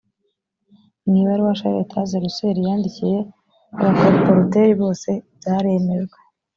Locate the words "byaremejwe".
5.37-6.19